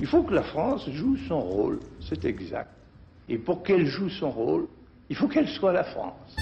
[0.00, 2.70] Il faut que la France joue son rôle, c'est exact.
[3.28, 4.68] Et pour qu'elle joue son rôle,
[5.10, 6.36] il faut qu'elle soit la France.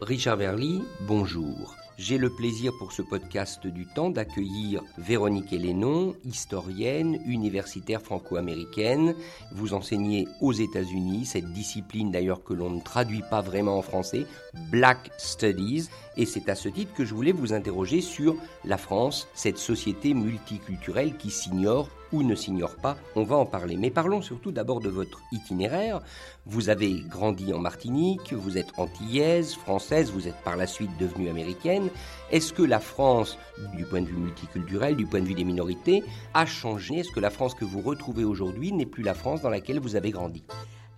[0.00, 1.79] Richard Verly, bonjour.
[2.02, 9.14] J'ai le plaisir pour ce podcast du temps d'accueillir Véronique Hélénon, historienne, universitaire franco-américaine.
[9.52, 14.24] Vous enseignez aux États-Unis cette discipline d'ailleurs que l'on ne traduit pas vraiment en français,
[14.70, 15.90] Black Studies.
[16.16, 20.14] Et c'est à ce titre que je voulais vous interroger sur la France, cette société
[20.14, 22.96] multiculturelle qui s'ignore ou ne s'ignore pas.
[23.16, 23.76] On va en parler.
[23.76, 26.00] Mais parlons surtout d'abord de votre itinéraire.
[26.46, 31.28] Vous avez grandi en Martinique, vous êtes antillaise, française, vous êtes par la suite devenue
[31.28, 31.90] américaine.
[32.30, 33.38] Est-ce que la France,
[33.76, 36.02] du point de vue multiculturel, du point de vue des minorités,
[36.34, 36.98] a changé?
[36.98, 39.96] Est-ce que la France que vous retrouvez aujourd'hui n'est plus la France dans laquelle vous
[39.96, 40.44] avez grandi?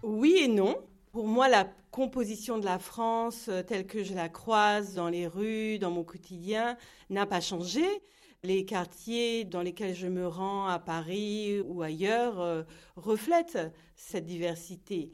[0.03, 0.77] Oui et non.
[1.13, 5.27] Pour moi, la composition de la France, euh, telle que je la croise dans les
[5.27, 6.79] rues, dans mon quotidien,
[7.11, 7.85] n'a pas changé.
[8.45, 12.65] Les quartiers dans lesquels je me rends à Paris ou ailleurs euh,
[12.97, 15.13] reflètent cette diversité.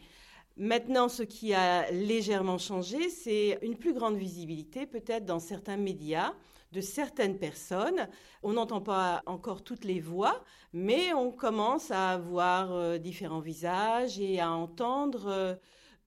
[0.57, 6.33] Maintenant, ce qui a légèrement changé, c'est une plus grande visibilité peut-être dans certains médias
[6.73, 8.09] de certaines personnes.
[8.43, 10.43] On n'entend pas encore toutes les voix,
[10.73, 15.55] mais on commence à voir euh, différents visages et à entendre euh,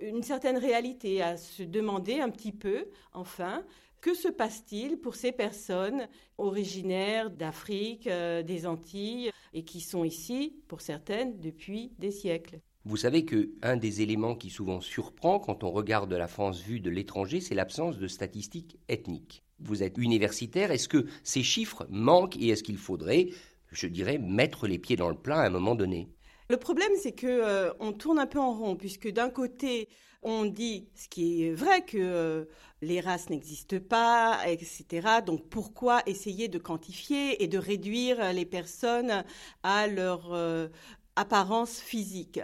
[0.02, 3.64] une certaine réalité, à se demander un petit peu, enfin,
[4.02, 6.08] que se passe-t-il pour ces personnes
[6.38, 12.60] originaires d'Afrique, euh, des Antilles, et qui sont ici, pour certaines, depuis des siècles?
[12.84, 16.80] Vous savez que un des éléments qui souvent surprend quand on regarde la France vue
[16.80, 19.44] de l'étranger, c'est l'absence de statistiques ethniques.
[19.60, 23.28] Vous êtes universitaire, est-ce que ces chiffres manquent et est-ce qu'il faudrait,
[23.72, 26.10] je dirais, mettre les pieds dans le plat à un moment donné?
[26.52, 29.88] Le problème, c'est que euh, on tourne un peu en rond, puisque d'un côté,
[30.22, 32.44] on dit, ce qui est vrai, que euh,
[32.82, 35.22] les races n'existent pas, etc.
[35.26, 39.24] Donc pourquoi essayer de quantifier et de réduire les personnes
[39.64, 40.68] à leur euh,
[41.16, 42.42] apparence physique?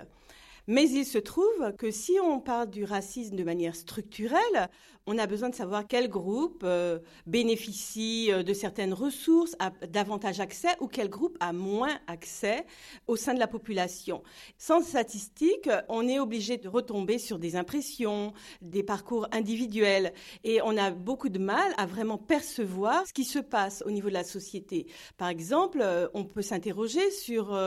[0.67, 4.69] Mais il se trouve que si on parle du racisme de manière structurelle,
[5.07, 10.41] on a besoin de savoir quel groupe euh, bénéficie euh, de certaines ressources, a davantage
[10.41, 12.65] accès ou quel groupe a moins accès
[13.07, 14.21] au sein de la population.
[14.57, 20.13] Sans statistiques, on est obligé de retomber sur des impressions, des parcours individuels
[20.43, 24.09] et on a beaucoup de mal à vraiment percevoir ce qui se passe au niveau
[24.09, 24.87] de la société.
[25.17, 27.57] Par exemple, euh, on peut s'interroger sur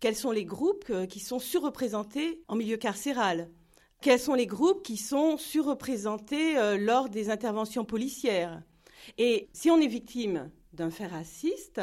[0.00, 3.48] quels sont les groupes qui sont surreprésentés en milieu carcéral
[4.02, 8.62] quels sont les groupes qui sont surreprésentés euh, lors des interventions policières.
[9.16, 11.80] Et si on est victime d'un fait raciste,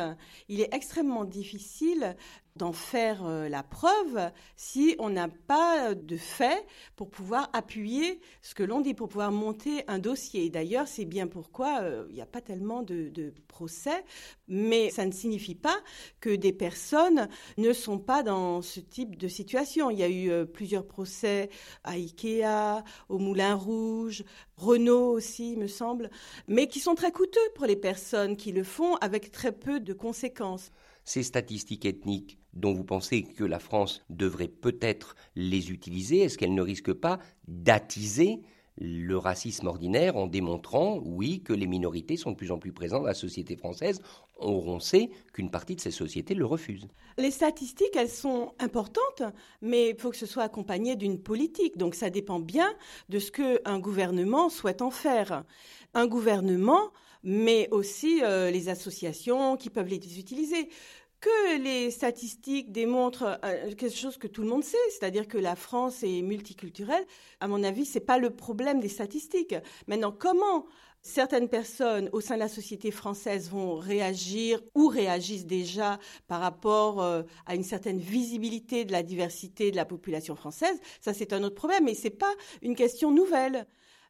[0.48, 2.16] il est extrêmement difficile
[2.60, 6.66] d'en faire euh, la preuve si on n'a pas de fait
[6.98, 10.50] pour pouvoir appuyer ce que l'on dit, pour pouvoir monter un dossier.
[10.50, 14.04] D'ailleurs, c'est bien pourquoi euh, il n'y a pas tellement de, procès,
[14.48, 15.78] mais ça ne signifie pas
[16.20, 19.90] que des personnes ne sont pas dans ce type de situation.
[19.90, 21.50] Il y a eu euh, plusieurs procès
[21.84, 24.24] à Ikea, au Moulin Rouge,
[24.58, 26.10] Renault aussi, me semble,
[26.48, 29.94] mais qui sont très coûteux pour les personnes qui le font avec très peu de
[29.94, 30.72] conséquences.
[31.10, 36.54] Ces statistiques ethniques dont vous pensez que la France devrait peut-être les utiliser, est-ce qu'elle
[36.54, 38.44] ne risque pas d'attiser
[38.78, 43.02] le racisme ordinaire en démontrant, oui, que les minorités sont de plus en plus présentes
[43.02, 44.04] dans la société française.
[44.38, 46.88] On sait qu'une partie de ces sociétés le refuse.
[47.18, 49.24] Les statistiques, elles sont importantes,
[49.64, 51.76] mais il faut que ce soit accompagné d'une politique.
[51.76, 52.72] Donc ça dépend bien
[53.10, 55.44] de ce qu'un gouvernement souhaite en faire.
[55.96, 56.92] Un gouvernement,
[57.24, 60.70] mais aussi euh, les associations qui peuvent les utiliser
[61.20, 65.56] que les statistiques démontrent euh, quelque chose que tout le monde sait, c'est-à-dire que la
[65.56, 67.06] France est multiculturelle,
[67.40, 69.56] à mon avis, c'est pas le problème des statistiques.
[69.88, 70.66] Maintenant, comment
[71.02, 77.02] certaines personnes au sein de la société française vont réagir ou réagissent déjà par rapport
[77.02, 81.44] euh, à une certaine visibilité de la diversité de la population française, ça c'est un
[81.44, 83.68] autre problème, mais c'est pas une question nouvelle.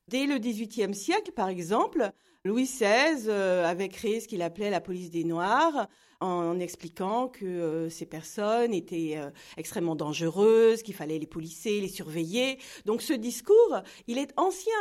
[0.07, 2.11] Dès le XVIIIe siècle, par exemple,
[2.45, 5.89] Louis XVI euh, avait créé ce qu'il appelait la police des Noirs
[6.21, 11.89] en expliquant que euh, ces personnes étaient euh, extrêmement dangereuses, qu'il fallait les policer, les
[11.89, 12.57] surveiller.
[12.85, 14.71] Donc ce discours, il est ancien.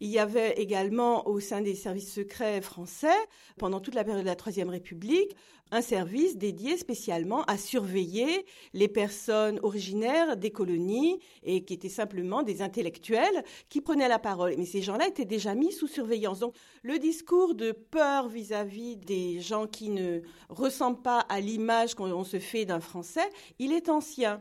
[0.00, 3.16] Il y avait également au sein des services secrets français,
[3.58, 5.36] pendant toute la période de la Troisième République,
[5.70, 12.42] un service dédié spécialement à surveiller les personnes originaires des colonies et qui étaient simplement
[12.42, 14.54] des intellectuels qui prenaient la parole.
[14.58, 16.38] Mais ces gens-là étaient déjà mis sous surveillance.
[16.40, 22.24] Donc le discours de peur vis-à-vis des gens qui ne ressemblent pas à l'image qu'on
[22.24, 23.28] se fait d'un Français,
[23.58, 24.40] il est ancien.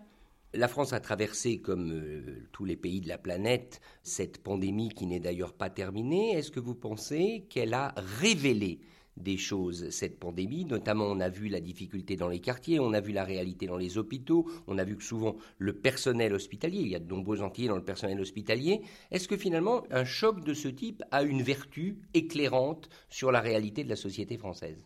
[0.53, 5.05] La France a traversé, comme euh, tous les pays de la planète, cette pandémie qui
[5.05, 6.31] n'est d'ailleurs pas terminée.
[6.31, 8.79] Est-ce que vous pensez qu'elle a révélé
[9.17, 10.65] des choses, cette pandémie.
[10.65, 13.77] Notamment, on a vu la difficulté dans les quartiers, on a vu la réalité dans
[13.77, 17.41] les hôpitaux, on a vu que souvent le personnel hospitalier, il y a de nombreux
[17.41, 18.81] entiers dans le personnel hospitalier.
[19.11, 23.83] Est-ce que finalement, un choc de ce type a une vertu éclairante sur la réalité
[23.83, 24.77] de la société française?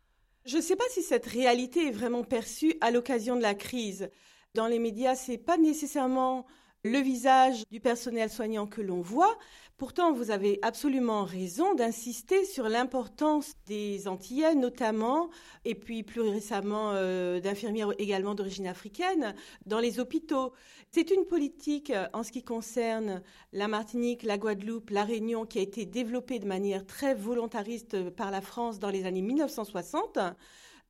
[0.46, 4.10] Je ne sais pas si cette réalité est vraiment perçue à l'occasion de la crise.
[4.56, 6.46] Dans les médias, c'est pas nécessairement
[6.84, 9.38] le visage du personnel soignant que l'on voit.
[9.78, 15.30] Pourtant, vous avez absolument raison d'insister sur l'importance des Antilles, notamment,
[15.64, 19.34] et puis plus récemment euh, d'infirmières également d'origine africaine,
[19.66, 20.52] dans les hôpitaux.
[20.92, 23.22] C'est une politique euh, en ce qui concerne
[23.54, 28.32] la Martinique, la Guadeloupe, la Réunion, qui a été développée de manière très volontariste par
[28.32, 30.20] la France dans les années 1960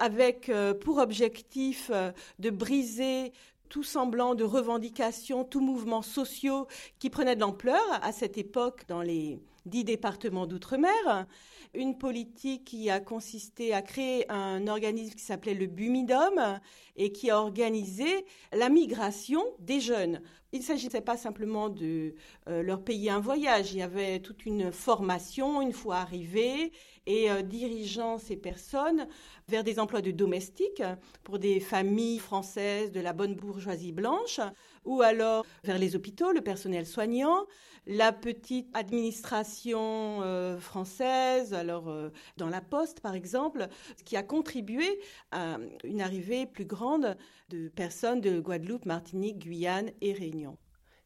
[0.01, 1.91] avec euh, pour objectif
[2.39, 3.33] de briser
[3.69, 6.67] tout semblant de revendication, tout mouvement sociaux
[6.99, 11.27] qui prenait de l'ampleur à cette époque dans les dix départements d'outre-mer.
[11.73, 16.59] Une politique qui a consisté à créer un organisme qui s'appelait le Bumidom
[16.95, 20.21] et qui a organisé la migration des jeunes.
[20.51, 22.15] Il ne s'agissait pas simplement de
[22.47, 26.71] euh, leur payer un voyage, il y avait toute une formation une fois arrivés
[27.05, 29.07] et euh, dirigeant ces personnes
[29.47, 30.81] vers des emplois de domestiques
[31.23, 34.39] pour des familles françaises de la bonne bourgeoisie blanche,
[34.85, 37.45] ou alors vers les hôpitaux, le personnel soignant,
[37.85, 43.67] la petite administration euh, française, alors euh, dans la poste par exemple,
[43.97, 44.99] ce qui a contribué
[45.31, 47.17] à une arrivée plus grande
[47.49, 50.57] de personnes de Guadeloupe, Martinique, Guyane et Réunion.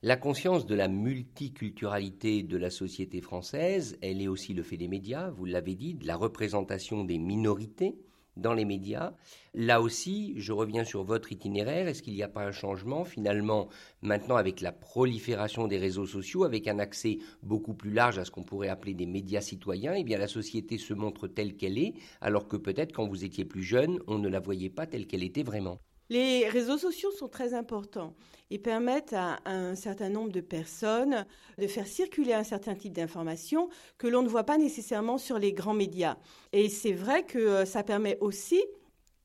[0.01, 4.89] La conscience de la multiculturalité de la société française, elle est aussi le fait des
[4.89, 7.95] médias, vous l'avez dit, de la représentation des minorités
[8.37, 9.13] dans les médias.
[9.53, 11.87] Là aussi, je reviens sur votre itinéraire.
[11.87, 13.69] Est-ce qu'il n'y a pas un changement finalement
[14.01, 18.31] maintenant avec la prolifération des réseaux sociaux, avec un accès beaucoup plus large à ce
[18.31, 19.93] qu'on pourrait appeler des médias citoyens?
[19.93, 23.45] Eh bien, la société se montre telle qu'elle est, alors que peut-être quand vous étiez
[23.45, 25.79] plus jeune, on ne la voyait pas telle qu'elle était vraiment.
[26.13, 28.13] Les réseaux sociaux sont très importants.
[28.51, 31.25] Ils permettent à un certain nombre de personnes
[31.57, 33.67] de faire circuler un certain type d'informations
[33.97, 36.17] que l'on ne voit pas nécessairement sur les grands médias.
[36.51, 38.63] Et c'est vrai que euh, ça permet aussi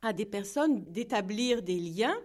[0.01, 2.17] à des personnes d'établir des liens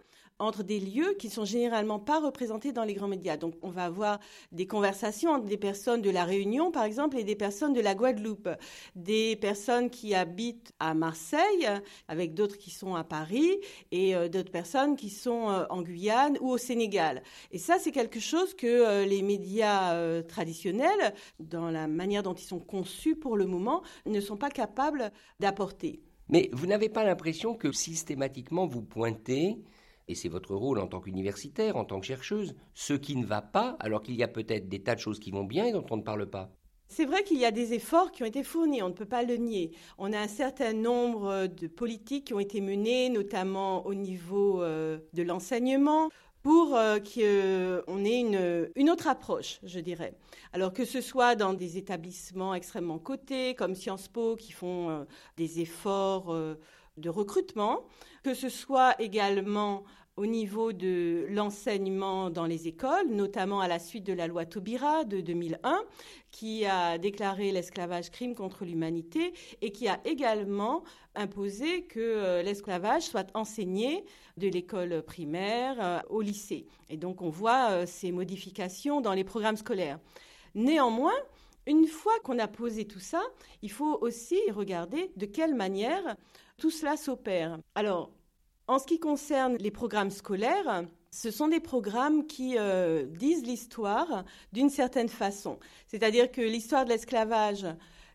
[0.43, 3.37] entre des lieux qui sont généralement pas représentés dans les grands médias.
[3.37, 4.19] Donc, on va avoir
[4.51, 7.95] des conversations entre des personnes de la Réunion, par exemple, et des personnes de la
[7.95, 8.49] Guadeloupe,
[8.95, 11.67] des personnes qui habitent à Marseille,
[12.07, 13.59] avec d'autres qui sont à Paris,
[13.91, 17.23] et euh, d'autres personnes qui sont euh, en Guyane ou au Sénégal.
[17.51, 22.45] Et ça, c'est quelque chose que euh, les médias traditionnels, dans la manière dont ils
[22.45, 26.01] sont conçus pour le moment, ne sont pas capables d'apporter.
[26.29, 29.57] Mais vous n'avez pas l'impression que systématiquement vous pointez
[30.07, 33.41] et c'est votre rôle en tant qu'universitaire, en tant que chercheuse, ce qui ne va
[33.41, 35.85] pas, alors qu'il y a peut-être des tas de choses qui vont bien et dont
[35.89, 36.51] on ne parle pas.
[36.87, 39.23] C'est vrai qu'il y a des efforts qui ont été fournis, on ne peut pas
[39.23, 39.71] le nier.
[39.97, 44.99] On a un certain nombre de politiques qui ont été menées, notamment au niveau euh,
[45.13, 46.09] de l'enseignement,
[46.43, 48.19] pour euh, qu'on ait
[48.75, 50.13] une, autre approche, je dirais.
[50.51, 55.03] Alors que ce soit dans des établissements extrêmement cotés, comme Sciences Po, qui font euh,
[55.37, 56.35] des efforts
[56.97, 57.85] de recrutement,
[58.23, 59.83] que ce soit également
[60.15, 65.05] au niveau de l'enseignement dans les écoles, notamment à la suite de la loi Taubira
[65.05, 65.83] de 2001,
[66.29, 70.83] qui a déclaré l'esclavage crime contre l'humanité et qui a également
[71.15, 74.05] imposé que euh, l'esclavage soit enseigné
[74.37, 76.67] de l'école primaire euh, au lycée.
[76.89, 79.99] Et donc on voit euh, ces modifications dans les programmes scolaires.
[80.53, 81.13] Néanmoins,
[81.65, 83.21] une fois qu'on a posé tout ça,
[83.63, 86.17] il faut aussi regarder de quelle manière
[86.57, 87.59] tout cela s'opère.
[87.75, 88.11] Alors,
[88.67, 94.23] en ce qui concerne les programmes scolaires, ce sont des programmes qui euh, disent l'histoire
[94.51, 95.59] d'une certaine façon.
[95.87, 97.67] C'est-à-dire que l'histoire de l'esclavage,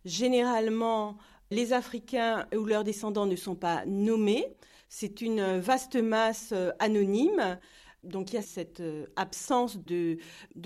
[0.05, 1.17] généralement,
[1.51, 4.47] les Africains ou leurs descendants ne sont pas nommés.
[4.89, 7.59] C'est une vaste masse euh, anonyme
[8.09, 10.19] donc il y a cette euh, absence de,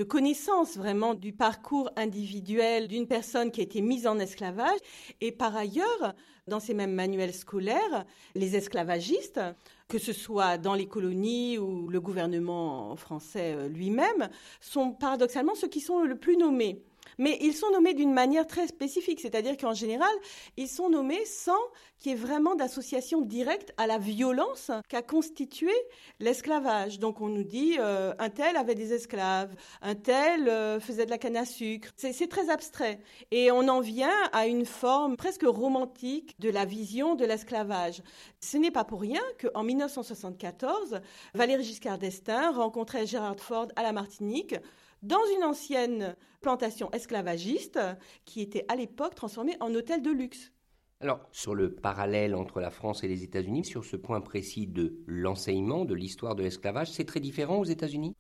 [0.09, 4.79] connaissance vraiment du parcours individuel d'une personne qui a été mise en esclavage.
[5.21, 6.15] Et par ailleurs,
[6.47, 9.41] dans ces mêmes manuels scolaires, les esclavagistes,
[9.89, 14.31] que ce soit dans les colonies ou le gouvernement français euh, lui-même,
[14.61, 16.83] sont paradoxalement ceux qui sont le plus nommés.
[17.19, 20.13] Mais ils sont nommés d'une manière très spécifique, c'est-à-dire qu'en général,
[20.57, 21.53] ils sont nommés sans
[21.99, 25.73] qu'il y ait vraiment d'association directe à la violence qu'a constitué
[26.19, 26.99] l'esclavage.
[26.99, 31.11] Donc on nous dit euh, un tel avait des esclaves, un tel euh, faisait de
[31.11, 31.91] la canne à sucre.
[31.97, 33.01] C'est très abstrait.
[33.31, 38.03] Et on en vient à une forme presque romantique de la vision de l'esclavage.
[38.41, 41.01] Ce n'est pas pour rien qu'en 1974,
[41.35, 44.57] Valéry Giscard d'Estaing rencontrait Gérard Ford à la Martinique
[45.03, 47.79] dans une ancienne plantation esclavagiste
[48.25, 50.53] qui était à l'époque transformée en hôtel de luxe.
[51.01, 55.03] Alors, sur le parallèle entre la France et les États-Unis, sur ce point précis de
[55.07, 58.15] l'enseignement, de l'histoire de l'esclavage, c'est très différent aux États-Unis?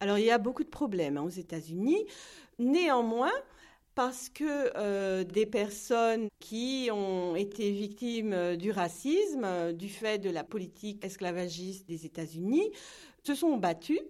[0.00, 2.04] Alors, il y a beaucoup de problèmes hein, aux États-Unis.
[2.58, 3.32] Néanmoins,
[3.94, 10.18] parce que euh, des personnes qui ont été victimes euh, du racisme, euh, du fait
[10.18, 12.70] de la politique esclavagiste des États-Unis,
[13.24, 14.00] se sont battues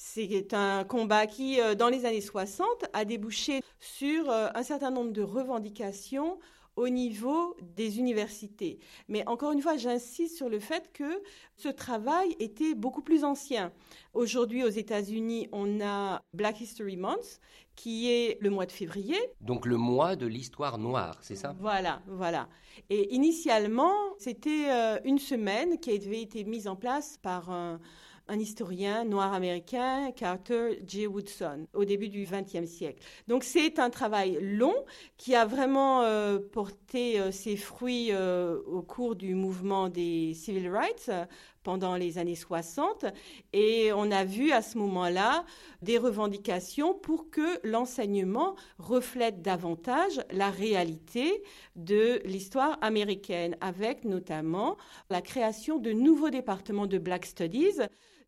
[0.00, 4.92] c'est un combat qui, euh, dans les années 60, a débouché sur euh, un certain
[4.92, 6.38] nombre de revendications
[6.76, 8.78] au niveau des universités.
[9.08, 11.20] Mais encore une fois, j'insiste sur le fait que
[11.56, 13.72] ce travail était beaucoup plus ancien.
[14.14, 17.40] Aujourd'hui, aux États-Unis, on a Black History Month,
[17.74, 19.18] qui est le mois de février.
[19.40, 21.56] Donc le mois de l'histoire noire, c'est ça?
[21.58, 22.48] Voilà, voilà.
[22.88, 27.80] Et initialement, c'était euh, une semaine qui avait été mise en place par un
[28.28, 31.06] un historien noir américain, Carter J.
[31.06, 33.02] Woodson, au début du XXe siècle.
[33.26, 34.74] Donc c'est un travail long
[35.16, 40.68] qui a vraiment euh, porté euh, ses fruits euh, au cours du mouvement des civil
[40.68, 41.10] rights
[41.62, 43.04] pendant les années 60
[43.52, 45.44] et on a vu à ce moment-là
[45.82, 51.42] des revendications pour que l'enseignement reflète davantage la réalité
[51.76, 54.76] de l'histoire américaine avec notamment
[55.10, 57.80] la création de nouveaux départements de Black Studies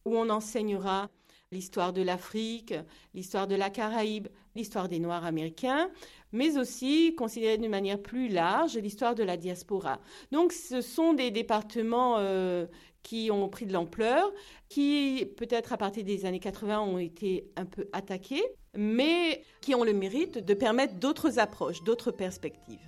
[0.04, 1.10] où on enseignera
[1.52, 2.74] l'histoire de l'Afrique,
[3.14, 5.90] l'histoire de la Caraïbe, l'histoire des Noirs américains,
[6.32, 10.00] mais aussi, considéré d'une manière plus large, l'histoire de la diaspora.
[10.30, 12.66] Donc ce sont des départements euh,
[13.02, 14.32] qui ont pris de l'ampleur,
[14.68, 18.44] qui peut-être à partir des années 80 ont été un peu attaqués,
[18.76, 22.78] mais qui ont le mérite de permettre d'autres approches, d'autres perspectives.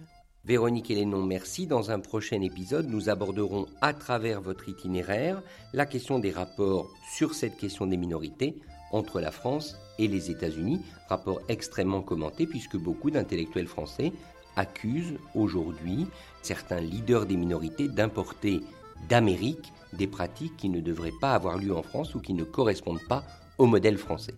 [0.44, 1.68] Véronique Hélénon, merci.
[1.68, 5.40] Dans un prochain épisode, nous aborderons à travers votre itinéraire
[5.72, 8.56] la question des rapports sur cette question des minorités
[8.90, 14.12] entre la France et les États-Unis, rapport extrêmement commenté puisque beaucoup d'intellectuels français
[14.56, 16.08] accusent aujourd'hui
[16.42, 18.62] certains leaders des minorités d'importer
[19.08, 23.06] d'Amérique des pratiques qui ne devraient pas avoir lieu en France ou qui ne correspondent
[23.08, 23.22] pas
[23.58, 24.34] au modèle français.